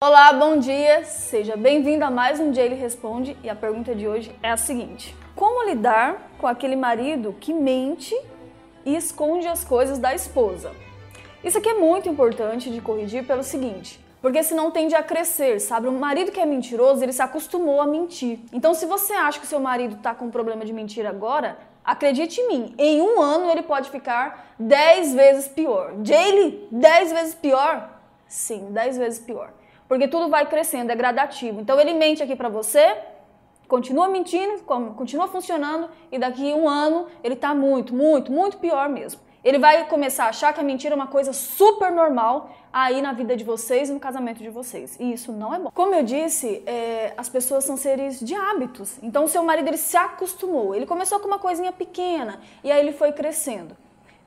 [0.00, 1.02] Olá, bom dia!
[1.02, 4.56] Seja bem-vindo a mais um Dia Ele Responde e a pergunta de hoje é a
[4.56, 8.16] seguinte: Como lidar com aquele marido que mente
[8.86, 10.70] e esconde as coisas da esposa?
[11.42, 15.88] Isso aqui é muito importante de corrigir pelo seguinte: porque senão tende a crescer, sabe?
[15.88, 18.38] O marido que é mentiroso, ele se acostumou a mentir.
[18.52, 22.40] Então, se você acha que seu marido está com um problema de mentir agora, acredite
[22.40, 25.92] em mim, em um ano ele pode ficar 10 vezes pior.
[26.04, 27.98] Jaylee, 10 vezes pior?
[28.28, 29.57] Sim, 10 vezes pior
[29.88, 31.60] porque tudo vai crescendo, é gradativo.
[31.60, 32.96] Então ele mente aqui para você,
[33.66, 34.62] continua mentindo,
[34.94, 39.20] continua funcionando e daqui um ano ele está muito, muito, muito pior mesmo.
[39.42, 43.12] Ele vai começar a achar que a mentira é uma coisa super normal aí na
[43.12, 44.96] vida de vocês no casamento de vocês.
[44.98, 45.70] E isso não é bom.
[45.72, 48.98] Como eu disse, é, as pessoas são seres de hábitos.
[49.02, 50.74] Então o seu marido ele se acostumou.
[50.74, 53.76] Ele começou com uma coisinha pequena e aí ele foi crescendo.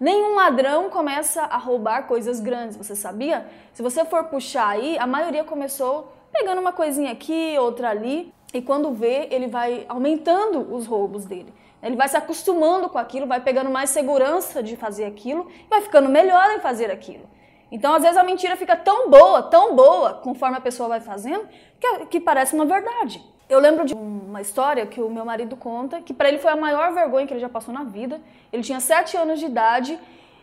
[0.01, 3.45] Nenhum ladrão começa a roubar coisas grandes, você sabia?
[3.71, 8.63] Se você for puxar aí, a maioria começou pegando uma coisinha aqui, outra ali, e
[8.63, 11.53] quando vê, ele vai aumentando os roubos dele.
[11.84, 16.09] Ele vai se acostumando com aquilo, vai pegando mais segurança de fazer aquilo, vai ficando
[16.09, 17.29] melhor em fazer aquilo.
[17.71, 21.48] Então, às vezes, a mentira fica tão boa, tão boa, conforme a pessoa vai fazendo,
[21.79, 23.23] que, que parece uma verdade.
[23.52, 26.55] Eu lembro de uma história que o meu marido conta, que para ele foi a
[26.55, 28.21] maior vergonha que ele já passou na vida.
[28.49, 29.99] Ele tinha sete anos de idade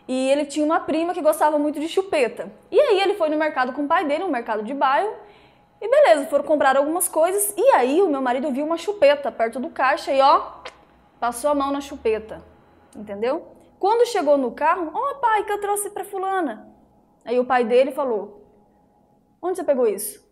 [0.07, 2.51] e ele tinha uma prima que gostava muito de chupeta.
[2.69, 5.11] E aí ele foi no mercado com o pai dele, no mercado de bairro,
[5.81, 7.51] e beleza, foram comprar algumas coisas.
[7.57, 10.43] E aí o meu marido viu uma chupeta perto do caixa e ó,
[11.19, 12.43] passou a mão na chupeta.
[12.95, 13.43] Entendeu?
[13.79, 16.71] Quando chegou no carro, ó oh, pai, que eu trouxe para fulana.
[17.25, 18.45] Aí o pai dele falou:
[19.41, 20.28] Onde você pegou isso?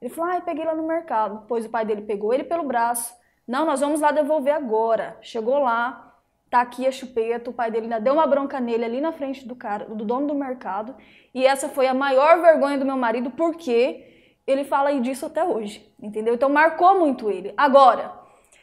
[0.00, 1.44] Ele falou, ah, peguei lá no mercado.
[1.48, 3.14] Pois o pai dele pegou ele pelo braço.
[3.46, 5.16] Não, nós vamos lá devolver agora.
[5.20, 6.14] Chegou lá,
[6.50, 9.46] tá aqui a chupeta, o pai dele ainda deu uma bronca nele ali na frente
[9.46, 10.94] do cara, do dono do mercado.
[11.34, 14.04] E essa foi a maior vergonha do meu marido, porque
[14.46, 16.34] ele fala disso até hoje, entendeu?
[16.34, 17.52] Então marcou muito ele.
[17.56, 18.12] Agora,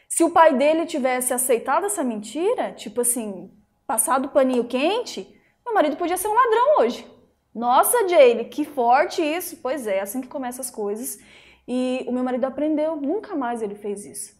[0.08, 3.50] se o pai dele tivesse aceitado essa mentira, tipo assim,
[3.86, 5.32] passado paninho quente,
[5.64, 7.15] meu marido podia ser um ladrão hoje.
[7.56, 9.56] Nossa, Jaylee, que forte isso!
[9.62, 11.18] Pois é, assim que começam as coisas.
[11.66, 14.36] E o meu marido aprendeu, nunca mais ele fez isso.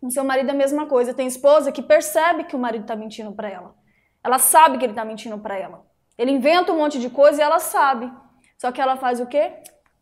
[0.00, 1.12] O seu marido é a mesma coisa.
[1.12, 3.74] Tem esposa que percebe que o marido está mentindo para ela.
[4.24, 5.84] Ela sabe que ele está mentindo para ela.
[6.16, 8.10] Ele inventa um monte de coisa e ela sabe.
[8.56, 9.52] Só que ela faz o quê?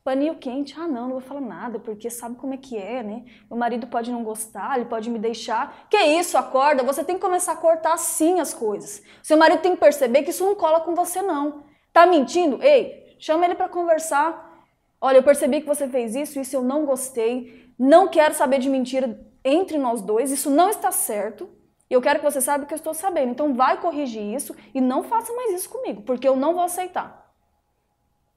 [0.04, 0.78] Paninho quente.
[0.78, 3.24] Ah, não, não vou falar nada, porque sabe como é que é, né?
[3.50, 5.88] Meu marido pode não gostar, ele pode me deixar.
[5.90, 6.84] Que isso, acorda.
[6.84, 9.02] Você tem que começar a cortar assim as coisas.
[9.20, 11.64] Seu marido tem que perceber que isso não cola com você, não.
[11.96, 12.62] Tá mentindo?
[12.62, 14.54] Ei, chama ele para conversar.
[15.00, 17.72] Olha, eu percebi que você fez isso, isso eu não gostei.
[17.78, 21.48] Não quero saber de mentira entre nós dois, isso não está certo.
[21.88, 23.30] E eu quero que você saiba que eu estou sabendo.
[23.30, 27.32] Então vai corrigir isso e não faça mais isso comigo, porque eu não vou aceitar.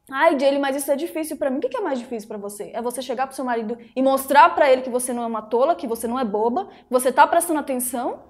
[0.09, 1.57] Ai, Jaylee, mas isso é difícil para mim.
[1.57, 2.71] O que é mais difícil para você?
[2.73, 5.41] É você chegar pro seu marido e mostrar para ele que você não é uma
[5.41, 8.23] tola, que você não é boba, que você tá prestando atenção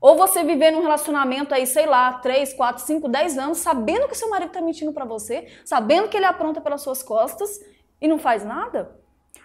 [0.00, 4.16] ou você viver num relacionamento aí, sei lá, 3, 4, 5, 10 anos, sabendo que
[4.16, 7.60] seu marido está mentindo para você, sabendo que ele apronta pelas suas costas
[8.00, 8.98] e não faz nada?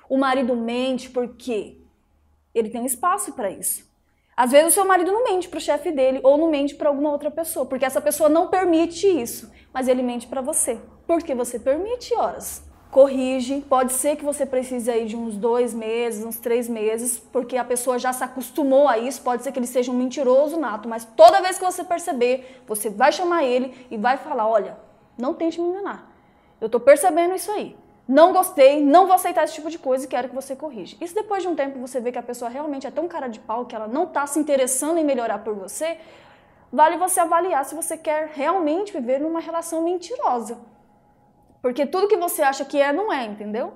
[0.10, 1.82] O marido mente porque
[2.54, 3.90] ele tem espaço para isso.
[4.36, 6.90] Às vezes o seu marido não mente para o chefe dele ou não mente para
[6.90, 11.36] alguma outra pessoa, porque essa pessoa não permite isso, mas ele mente para você, porque
[11.36, 13.62] você permite horas corrige.
[13.62, 17.64] Pode ser que você precise aí de uns dois meses, uns três meses, porque a
[17.64, 19.22] pessoa já se acostumou a isso.
[19.22, 22.90] Pode ser que ele seja um mentiroso nato, mas toda vez que você perceber, você
[22.90, 24.78] vai chamar ele e vai falar: olha,
[25.18, 26.12] não tente me enganar.
[26.60, 27.76] Eu estou percebendo isso aí.
[28.08, 30.98] Não gostei, não vou aceitar esse tipo de coisa e quero que você corrija.
[30.98, 33.40] Se depois de um tempo você vê que a pessoa realmente é tão cara de
[33.40, 35.98] pau que ela não está se interessando em melhorar por você,
[36.74, 40.58] vale você avaliar se você quer realmente viver numa relação mentirosa.
[41.62, 43.74] Porque tudo que você acha que é, não é, entendeu?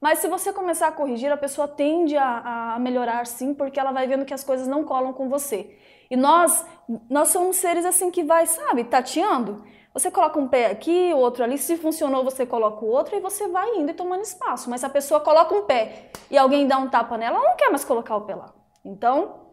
[0.00, 3.92] Mas se você começar a corrigir, a pessoa tende a, a, melhorar sim, porque ela
[3.92, 5.78] vai vendo que as coisas não colam com você.
[6.10, 6.66] E nós,
[7.08, 9.64] nós somos seres assim que vai, sabe, tateando.
[9.94, 13.20] Você coloca um pé aqui, o outro ali, se funcionou, você coloca o outro e
[13.20, 14.68] você vai indo e tomando espaço.
[14.68, 17.56] Mas se a pessoa coloca um pé e alguém dá um tapa nela, ela não
[17.56, 18.52] quer mais colocar o pé lá.
[18.84, 19.52] Então,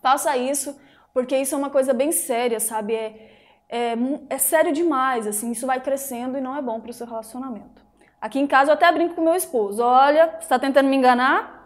[0.00, 0.78] faça isso,
[1.12, 2.94] porque isso é uma coisa bem séria, sabe?
[2.94, 3.39] É,
[3.70, 3.94] é,
[4.28, 7.80] é sério demais, assim, isso vai crescendo e não é bom para o seu relacionamento.
[8.20, 11.60] Aqui em casa eu até brinco com meu esposo, olha, está tentando me enganar?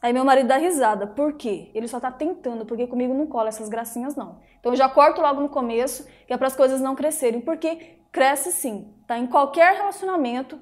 [0.00, 1.06] Aí meu marido dá risada.
[1.06, 1.70] Por quê?
[1.74, 4.38] Ele só está tentando, porque comigo não cola essas gracinhas não.
[4.60, 7.98] Então eu já corto logo no começo, que é para as coisas não crescerem, porque
[8.12, 9.18] cresce sim, tá?
[9.18, 10.60] Em qualquer relacionamento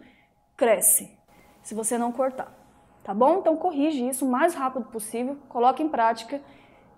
[0.56, 1.18] cresce,
[1.62, 2.54] se você não cortar.
[3.02, 3.38] Tá bom?
[3.38, 6.40] Então corrige isso o mais rápido possível, coloque em prática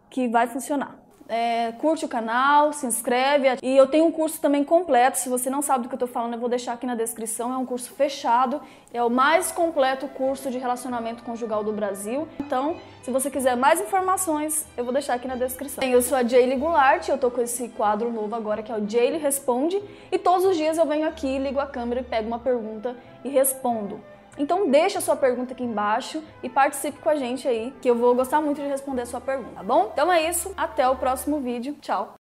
[0.08, 1.07] que vai funcionar.
[1.28, 3.58] É, curte o canal, se inscreve.
[3.62, 5.18] E eu tenho um curso também completo.
[5.18, 7.52] Se você não sabe do que eu tô falando, eu vou deixar aqui na descrição.
[7.52, 8.60] É um curso fechado,
[8.92, 12.26] é o mais completo curso de relacionamento conjugal do Brasil.
[12.40, 15.84] Então, se você quiser mais informações, eu vou deixar aqui na descrição.
[15.84, 18.88] Eu sou a Jaylee Goulart, eu tô com esse quadro novo agora que é o
[18.88, 19.82] Jaylee Responde.
[20.10, 23.28] E todos os dias eu venho aqui, ligo a câmera e pego uma pergunta e
[23.28, 24.00] respondo.
[24.38, 27.94] Então deixa a sua pergunta aqui embaixo e participe com a gente aí, que eu
[27.94, 29.90] vou gostar muito de responder a sua pergunta, tá bom?
[29.92, 31.76] Então é isso, até o próximo vídeo.
[31.80, 32.17] Tchau!